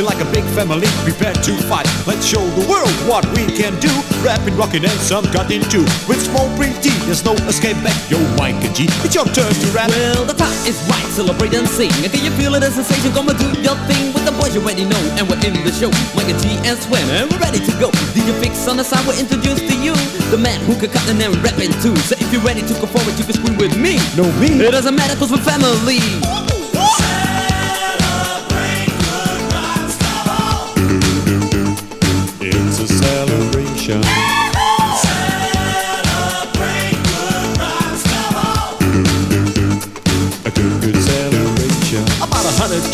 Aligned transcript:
We're 0.00 0.06
like 0.06 0.20
a 0.20 0.30
big 0.32 0.44
family 0.56 0.86
prepared 1.04 1.42
to 1.44 1.52
fight. 1.68 1.86
Let's 2.06 2.24
show 2.24 2.40
the 2.56 2.64
world 2.64 2.90
what 3.04 3.26
we 3.36 3.44
can 3.46 3.74
do. 3.80 3.90
Rapping, 4.24 4.56
rocking, 4.56 4.84
and 4.84 4.98
some 4.98 5.24
got 5.30 5.50
into. 5.50 5.84
With 6.08 6.22
small 6.22 6.48
pretty, 6.56 6.90
there's 7.04 7.24
no 7.24 7.34
escape 7.50 7.76
back. 7.84 7.94
Yo, 8.10 8.18
Mike 8.40 8.58
and 8.64 8.74
G, 8.74 8.88
it's 9.04 9.14
your 9.14 9.26
turn 9.30 9.52
to 9.52 9.66
rap. 9.70 9.90
Well, 9.90 10.24
the 10.24 10.34
time 10.34 10.54
is 10.64 10.80
right, 10.88 11.04
celebrate 11.12 11.54
and 11.54 11.68
sing. 11.68 11.92
And 12.02 12.10
can 12.10 12.24
you 12.24 12.30
feel 12.38 12.54
it, 12.54 12.62
a 12.62 12.70
sensation? 12.70 13.12
Come 13.12 13.28
and 13.28 13.38
do 13.38 13.48
your 13.60 13.76
thing 13.90 14.14
with 14.14 14.24
the 14.24 14.32
boys 14.32 14.54
you 14.54 14.62
already 14.62 14.84
know. 14.84 15.00
And 15.20 15.28
we're 15.28 15.40
in 15.44 15.54
the 15.60 15.72
show, 15.72 15.92
Mike 16.16 16.32
and 16.32 16.40
G 16.40 16.56
and 16.64 16.78
Swen, 16.78 17.04
and 17.10 17.30
we're 17.30 17.38
ready 17.38 17.60
to 17.60 17.72
go. 17.76 17.90
DJ 18.16 18.32
Fix 18.40 18.66
on 18.66 18.76
the 18.76 18.84
side, 18.84 19.04
we're 19.06 19.20
introduced 19.20 19.68
to 19.68 19.76
you. 19.76 19.92
The 20.32 20.38
man 20.38 20.60
who 20.64 20.74
can 20.80 20.90
cut 20.90 21.04
and 21.08 21.20
then 21.20 21.30
rapping 21.44 21.72
too. 21.84 21.94
So 22.08 22.16
if 22.16 22.26
you're 22.32 22.42
ready 22.42 22.62
to 22.62 22.74
go 22.80 22.86
forward, 22.88 23.18
you 23.20 23.24
can 23.24 23.36
scream 23.36 23.58
with 23.60 23.76
me. 23.76 24.00
No, 24.16 24.24
me. 24.40 24.56
It 24.60 24.72
doesn't 24.72 24.96
matter, 24.96 25.14
cause 25.20 25.30
we're 25.30 25.44
family. 25.44 26.49
Show. 33.90 34.39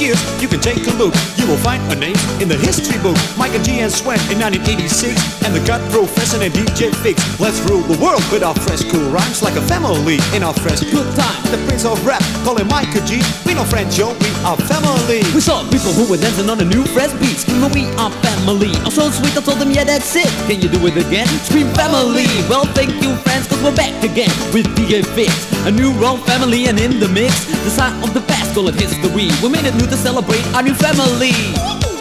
Years, 0.00 0.18
you 0.42 0.48
can 0.48 0.60
take 0.60 0.86
a 0.86 0.94
look. 0.98 1.14
You 1.36 1.46
will 1.46 1.60
find 1.62 1.80
a 1.92 1.96
name 1.96 2.16
in 2.42 2.48
the 2.48 2.56
history 2.56 2.98
book. 3.02 3.16
Mike 3.38 3.54
and 3.54 3.64
G 3.64 3.80
and 3.80 3.92
Swen 3.92 4.18
in 4.32 4.38
1986, 4.42 5.44
and 5.44 5.54
the 5.54 5.62
gut 5.66 5.80
professor 5.90 6.42
and 6.42 6.52
DJ 6.52 6.90
Fix. 7.02 7.16
Let's 7.38 7.60
rule 7.70 7.82
the 7.86 7.98
world 8.02 8.22
with 8.32 8.42
our 8.42 8.54
fresh, 8.66 8.82
cool 8.90 9.08
rhymes 9.10 9.42
like 9.42 9.54
a 9.54 9.62
family 9.62 10.18
in 10.34 10.42
our 10.42 10.54
fresh 10.54 10.80
good 10.90 11.06
time. 11.14 11.38
The 11.54 11.58
prince 11.66 11.84
of 11.84 12.02
rap, 12.04 12.22
call 12.42 12.58
him 12.58 12.68
Mike 12.68 12.90
G. 13.06 13.22
We 13.46 13.54
no 13.54 13.64
friends, 13.64 13.96
yo, 13.96 14.12
we 14.18 14.30
are 14.44 14.58
family. 14.68 15.22
We 15.32 15.40
saw 15.40 15.62
people 15.70 15.92
who 15.94 16.10
were 16.10 16.18
dancing 16.18 16.50
on 16.50 16.60
a 16.60 16.64
new 16.64 16.84
fresh 16.90 17.12
beat, 17.20 17.38
screaming 17.38 17.72
we 17.72 17.86
are 17.96 18.10
family. 18.24 18.72
I'm 18.84 18.90
so 18.90 19.08
sweet, 19.10 19.36
I 19.36 19.40
told 19.40 19.58
them, 19.58 19.70
yeah, 19.70 19.84
that's 19.84 20.14
it. 20.16 20.28
Can 20.50 20.60
you 20.60 20.68
do 20.68 20.80
it 20.86 20.96
again? 20.96 21.26
Scream 21.46 21.68
family. 21.72 22.26
Well, 22.50 22.64
thank 22.74 22.90
you, 23.02 23.14
friends, 23.24 23.46
cause 23.46 23.62
we're 23.62 23.76
back 23.76 23.94
again 24.02 24.32
with 24.52 24.66
DJ 24.76 25.04
Fix. 25.14 25.32
A 25.64 25.70
new 25.70 25.92
wrong 26.00 26.18
family 26.24 26.66
and 26.66 26.78
in 26.78 27.00
the 27.00 27.08
mix, 27.08 27.46
the 27.64 27.70
sign 27.70 27.92
of 28.02 28.14
the 28.14 28.20
past, 28.22 28.54
call 28.54 28.68
it 28.68 28.74
history. 28.76 29.28
We 29.42 29.48
made 29.48 29.64
it 29.64 29.75
new 29.76 29.86
to 29.86 29.96
celebrate 29.96 30.44
our 30.54 30.62
new 30.62 30.74
family. 30.74 31.95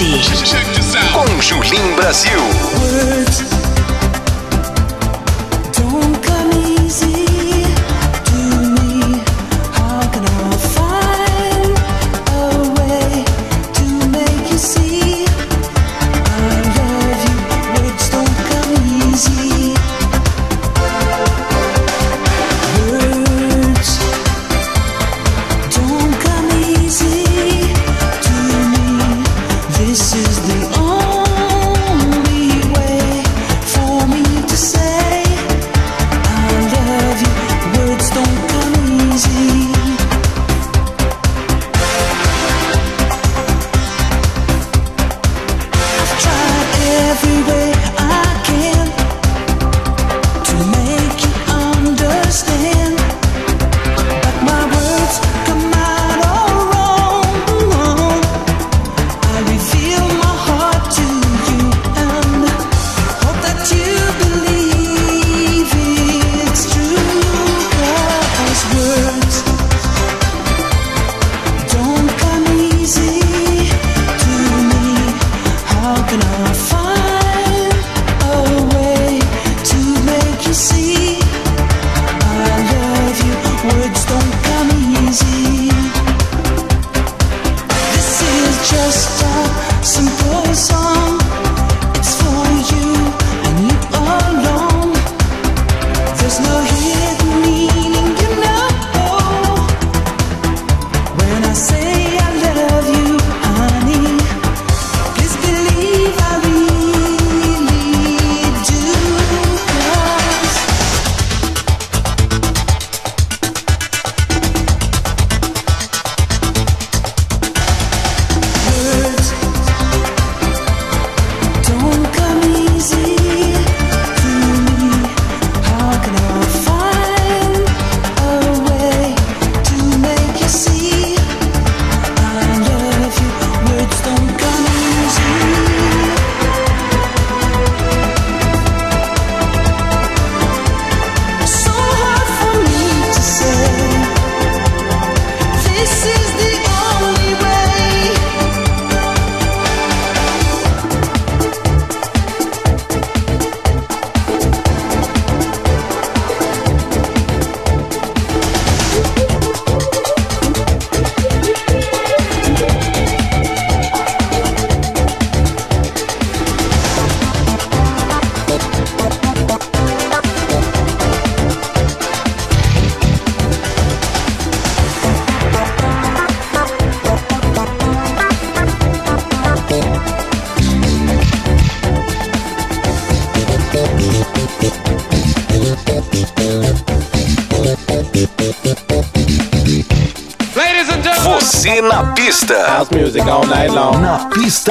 Melody. 0.00 0.79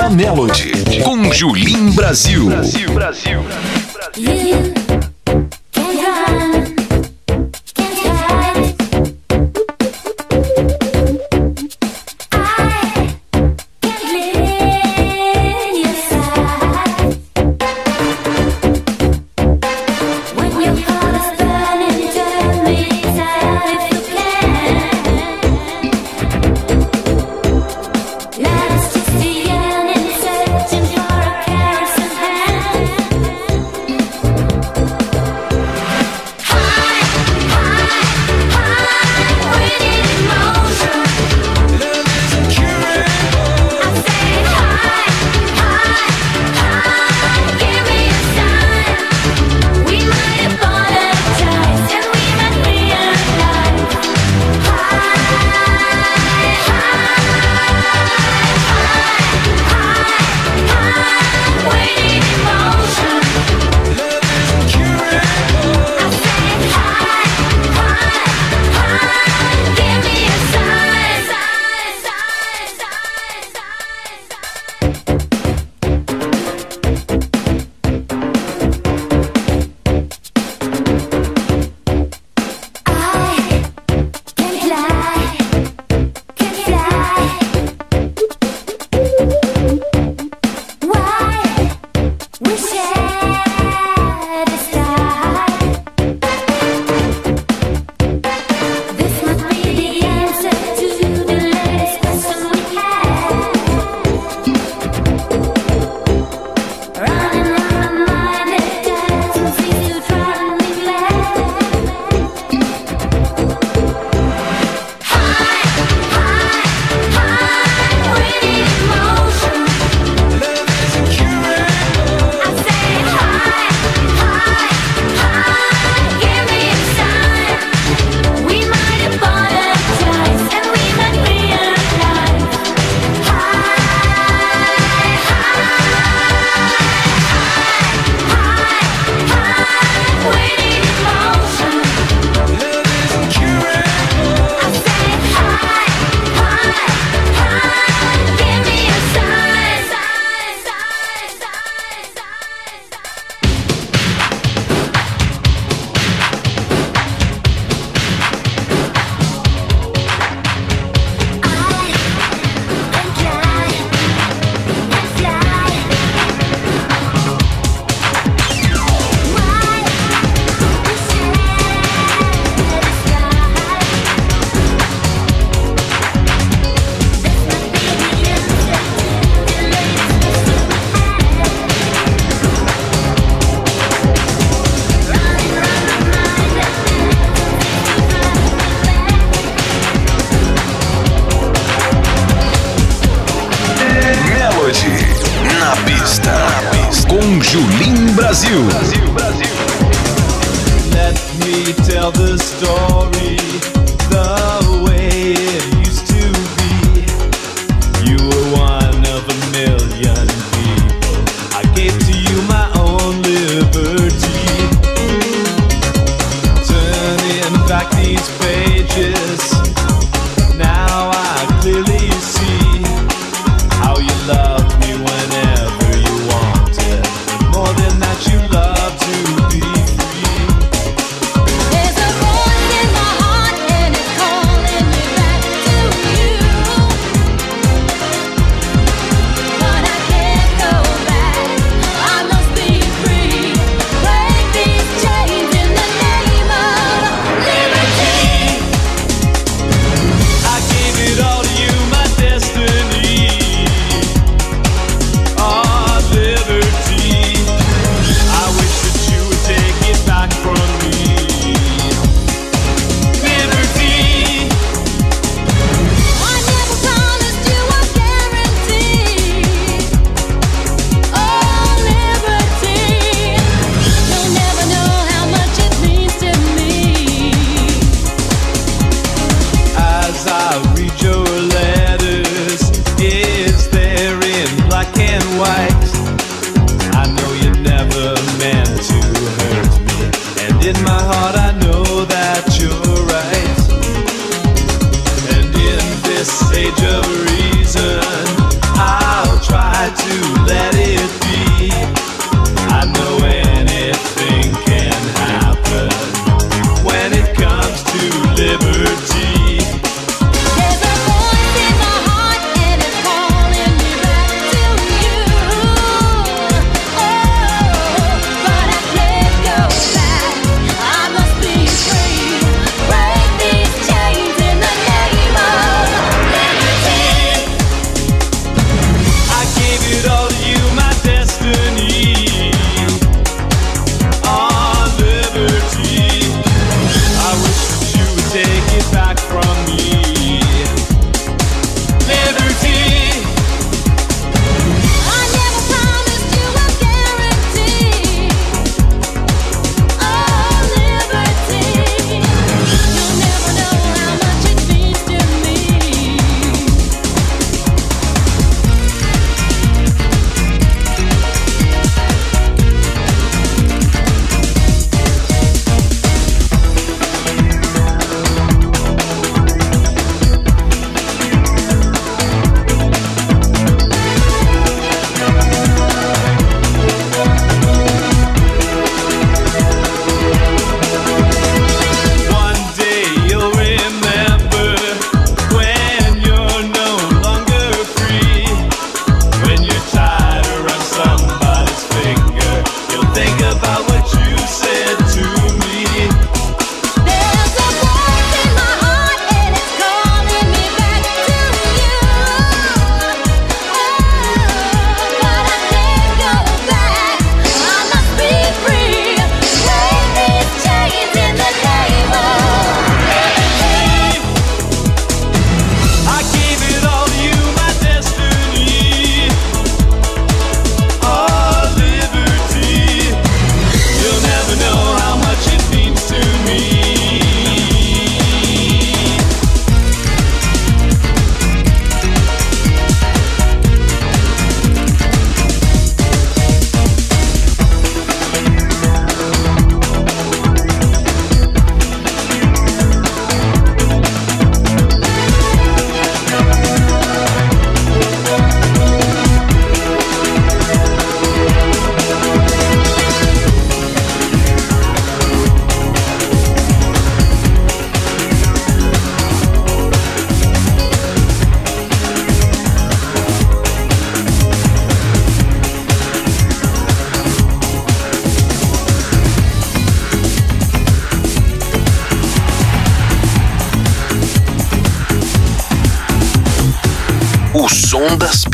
Pista 0.10 0.16
Melody. 0.16 1.02
Com 1.04 1.32
Julim 1.32 1.92
Brazil. 1.92 2.50
You 4.18 4.74
can 4.74 5.09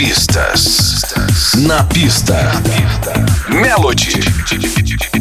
pistas. 0.06 1.02
Na 1.58 1.84
pista. 1.84 2.36
Na 2.36 2.62
pista. 2.62 3.14
Melody. 3.50 5.15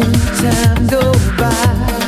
time 0.00 0.86
go 0.86 1.12
by. 1.36 2.01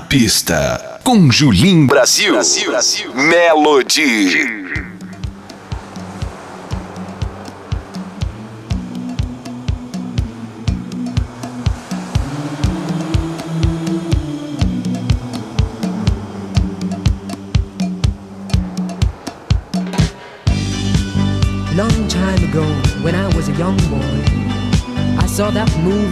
Pista, 0.00 1.00
com 1.04 1.30
Julim 1.30 1.86
Brasil, 1.86 2.32
Brasil, 2.32 2.70
Brasil. 2.70 3.14
Melody. 3.14 4.44
Long 21.74 22.08
time 22.08 22.44
ago, 22.44 22.64
when 23.02 23.14
I 23.14 23.26
was 23.34 23.48
a 23.48 23.52
young 23.52 23.76
boy, 23.88 24.24
I 25.18 25.26
saw 25.26 25.50
that 25.50 25.70
movie. 25.78 26.03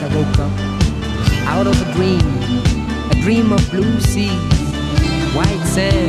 nights 0.00 0.02
I 0.02 0.16
woke 0.16 0.38
up 0.38 0.52
out 1.48 1.66
of 1.66 1.80
a 1.80 1.92
dream, 1.94 2.20
a 3.10 3.14
dream 3.22 3.52
of 3.52 3.70
blue 3.70 4.00
seas, 4.00 4.30
white 5.34 5.64
sand. 5.64 6.05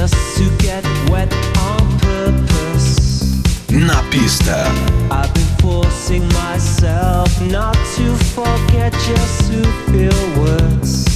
just 0.00 0.36
to 0.36 0.44
get 0.58 0.84
wet 1.08 1.32
on 1.58 1.98
purpose. 2.00 3.40
Na 3.70 4.02
pista. 4.10 4.70
I've 5.10 5.32
been 5.32 5.52
forcing 5.62 6.28
myself 6.44 7.30
not 7.40 7.76
to 7.96 8.14
forget 8.36 8.92
just 8.92 9.50
to 9.50 9.62
feel 9.90 10.42
words. 10.42 11.15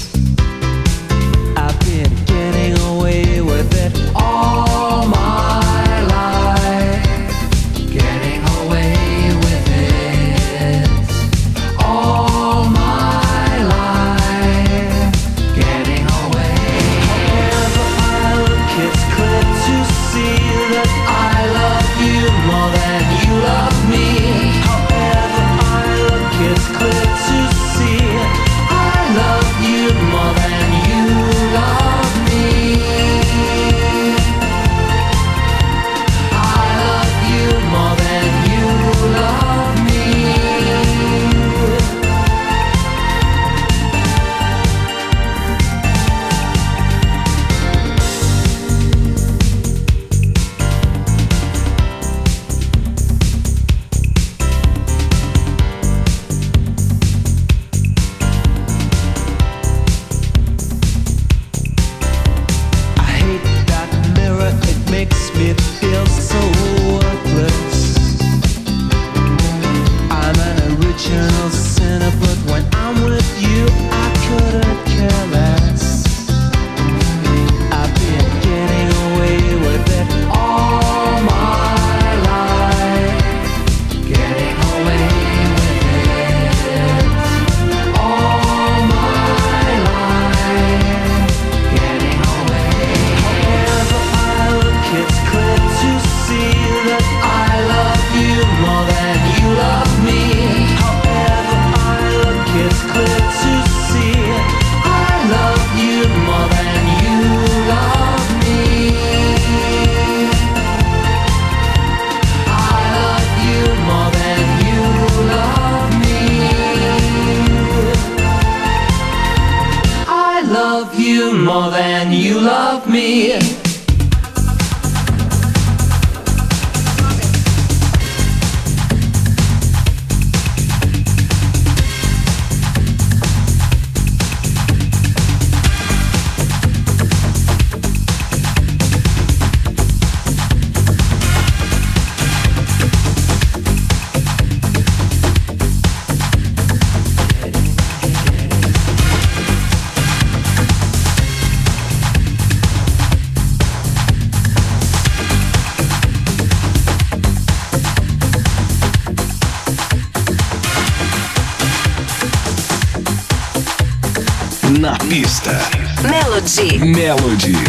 Melody. 167.01 167.60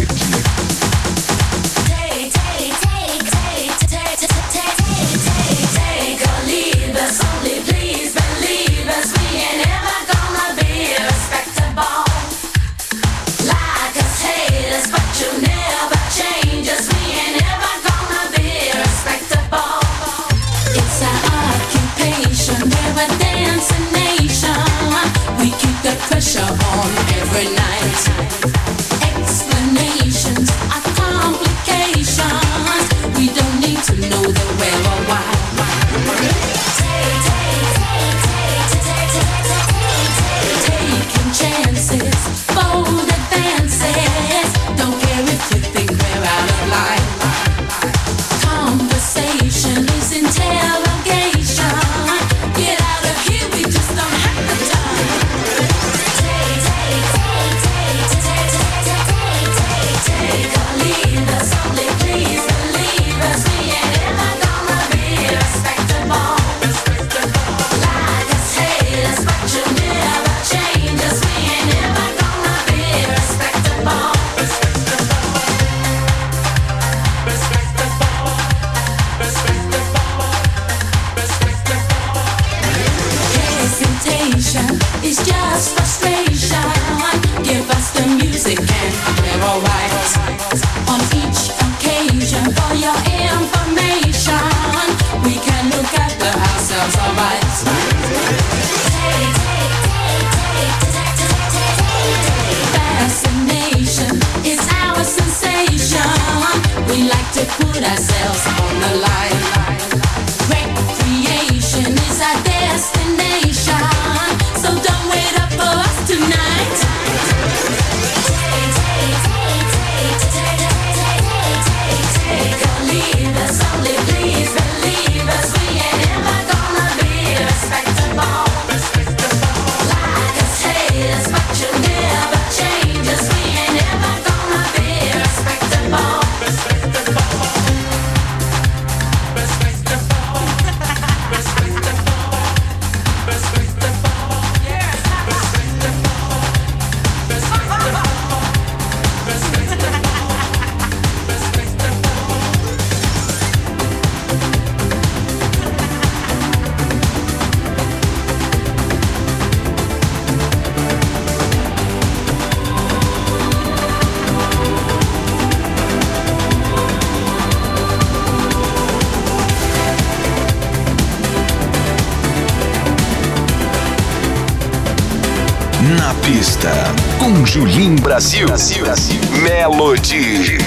Brazil, 178.11 178.45
Brazil, 178.47 178.83
Brazil. 178.83 179.21
Melody. 179.41 180.57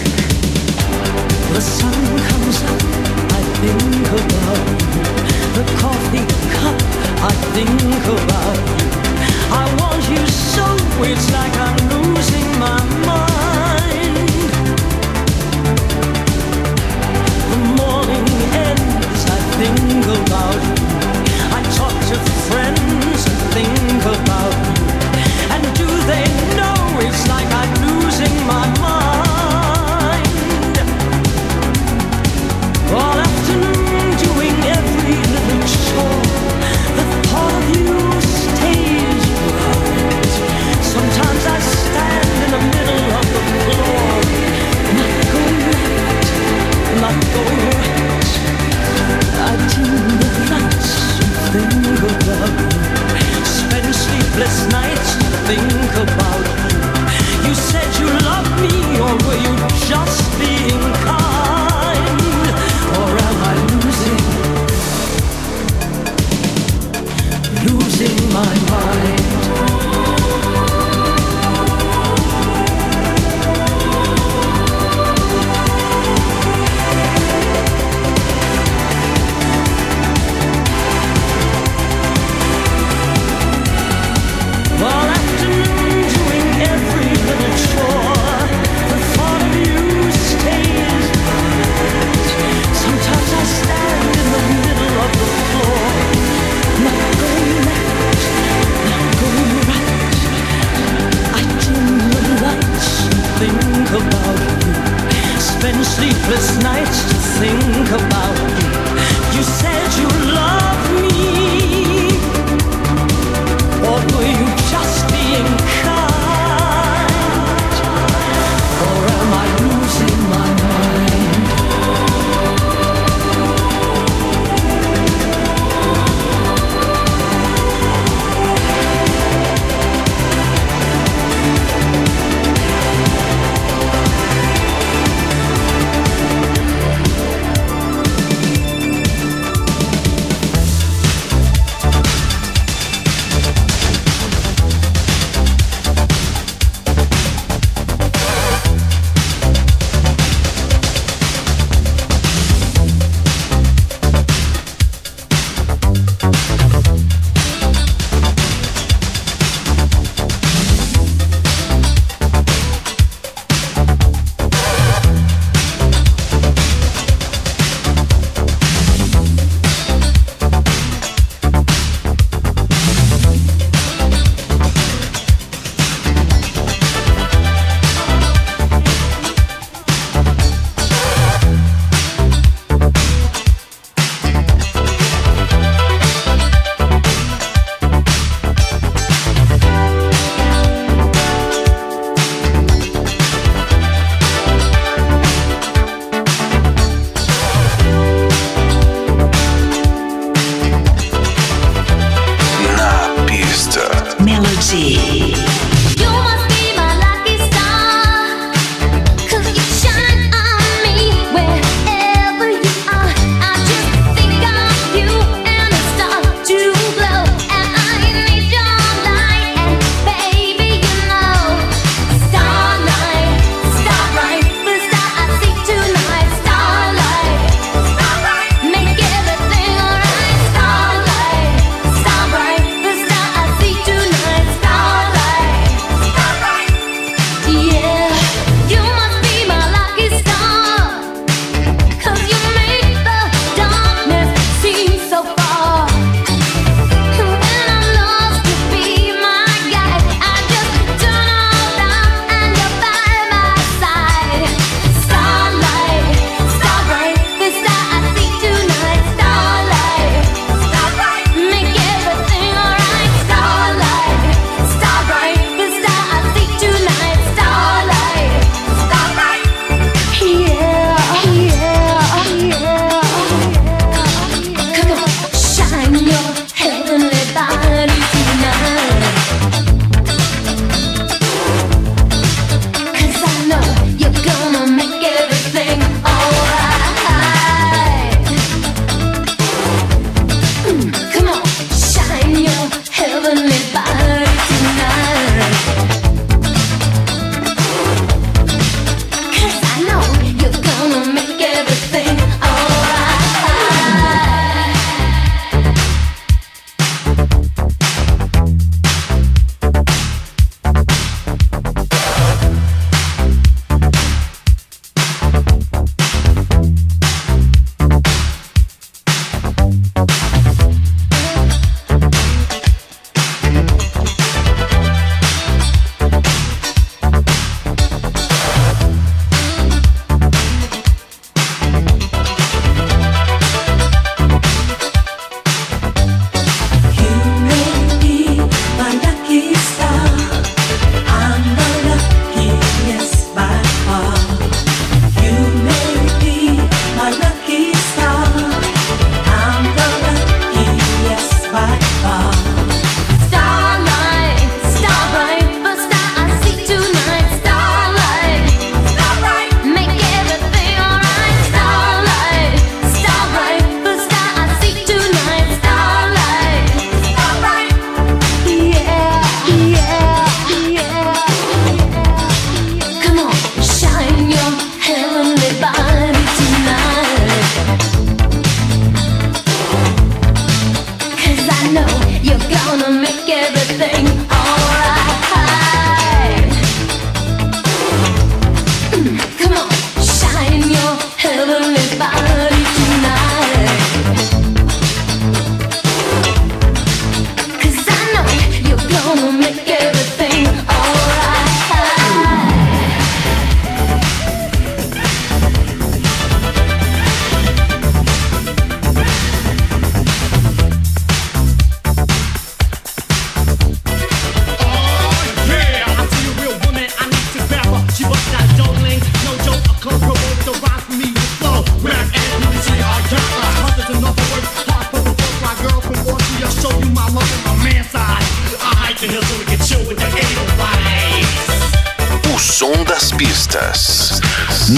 The 1.52 1.60
sun 1.60 1.92
comes 2.30 2.62
up, 2.64 2.80
I 3.36 3.42
think 3.60 4.08
about 4.16 4.64
you. 4.80 5.04
The 5.52 5.64
coffee 5.76 6.24
cup, 6.56 6.80
I 7.20 7.32
think 7.52 7.68
about 8.16 8.56
you. 8.80 8.88
I 9.52 9.64
want 9.78 10.02
you 10.08 10.26
so 10.26 10.64
it's 11.04 11.30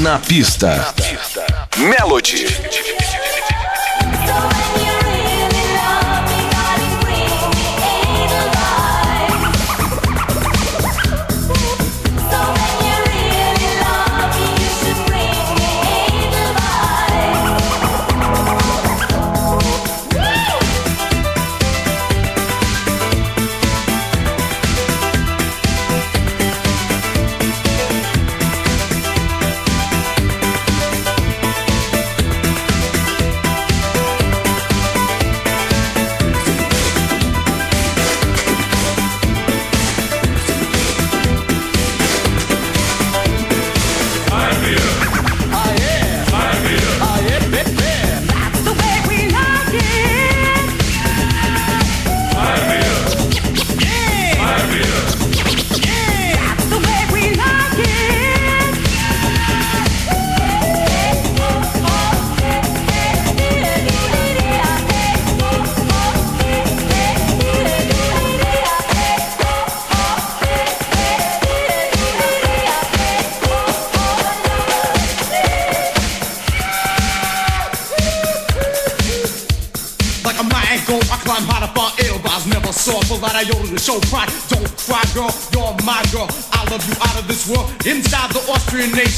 Na 0.06 0.20
pista. 0.20 0.94
Melody. 1.76 2.46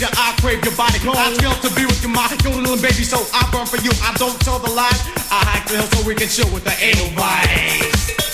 Nation, 0.00 0.14
I 0.16 0.32
crave 0.40 0.64
your 0.64 0.76
body. 0.76 0.98
I 1.02 1.34
feel 1.38 1.50
to 1.68 1.74
be 1.74 1.84
with 1.84 2.02
you, 2.02 2.08
my 2.08 2.28
yodeling 2.44 2.80
baby, 2.80 3.02
so 3.02 3.18
I 3.34 3.48
burn 3.50 3.66
for 3.66 3.78
you. 3.78 3.90
I 4.02 4.14
don't 4.14 4.38
tell 4.40 4.58
the 4.60 4.70
lies. 4.70 5.00
I 5.30 5.42
hack 5.42 5.66
the 5.66 5.76
hill 5.76 5.86
so 5.86 6.06
we 6.06 6.14
can 6.14 6.28
chill 6.28 6.48
with 6.54 6.62
the 6.62 6.74
anal 6.80 8.27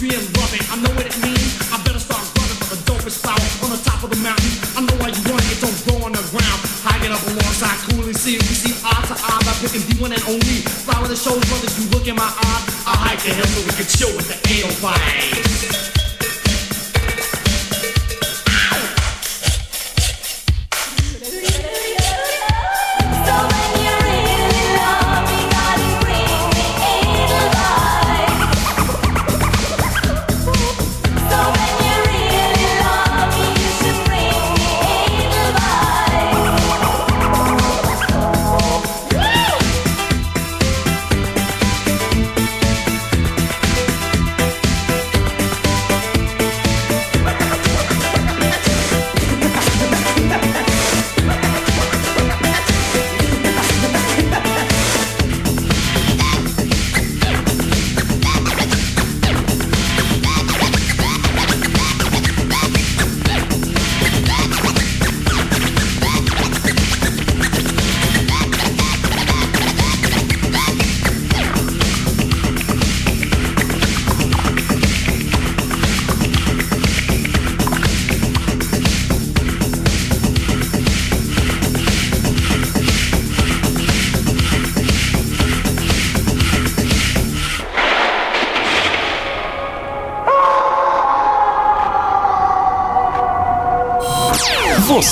I 0.00 0.78
know 0.78 0.94
what 0.94 1.06
it 1.10 1.18
means. 1.26 1.58
I 1.74 1.82
better 1.82 1.98
start 1.98 2.22
running 2.38 2.54
for 2.62 2.70
the 2.70 2.78
dopest 2.86 3.18
flower 3.18 3.42
on 3.66 3.74
the 3.74 3.82
top 3.82 4.04
of 4.04 4.10
the 4.10 4.20
mountain. 4.22 4.54
I 4.78 4.86
know 4.86 4.94
why 5.02 5.10
you 5.10 5.22
want 5.26 5.42
it, 5.50 5.58
don't 5.58 5.74
grow 5.90 6.06
on 6.06 6.12
the 6.14 6.22
ground. 6.30 6.60
I 6.86 7.02
get 7.02 7.10
up 7.10 7.18
alongside, 7.26 7.74
coolly 7.90 8.12
see 8.14 8.36
it. 8.36 8.42
We 8.46 8.54
see 8.54 8.78
eye 8.86 9.02
to 9.10 9.14
eye 9.18 9.42
by 9.42 9.54
picking 9.58 9.82
the 9.90 9.98
one 10.00 10.12
and 10.12 10.22
only 10.30 10.62
flower 10.86 11.08
that 11.08 11.18
shows 11.18 11.42
brothers. 11.50 11.74
You 11.82 11.90
look 11.90 12.06
in 12.06 12.14
my 12.14 12.30
eyes. 12.30 12.62
I 12.86 12.94
hike 12.94 13.26
the 13.26 13.34
hill 13.34 13.50
so 13.50 13.58
we 13.66 13.74
can 13.74 13.90
chill 13.90 14.14
with 14.14 14.30
the 14.30 14.38
805. 14.46 16.07